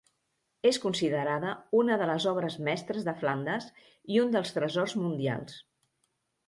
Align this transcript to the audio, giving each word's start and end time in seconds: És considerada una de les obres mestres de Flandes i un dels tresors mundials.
És 0.69 0.79
considerada 0.85 1.51
una 1.81 1.97
de 2.03 2.07
les 2.13 2.27
obres 2.33 2.57
mestres 2.69 3.07
de 3.11 3.15
Flandes 3.21 3.69
i 4.17 4.19
un 4.27 4.35
dels 4.39 4.59
tresors 4.59 4.99
mundials. 5.05 5.61